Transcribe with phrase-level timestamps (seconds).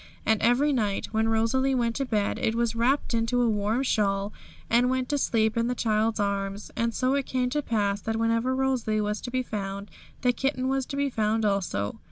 [0.25, 3.83] And every night when Rosalie went to bed it was wrapped up in a warm
[3.83, 4.33] shawl,
[4.67, 6.71] and went to sleep in the child's arms.
[6.75, 9.91] And so it came to pass that wherever Rosalie was to be found,
[10.21, 11.99] the kitten was to be found also.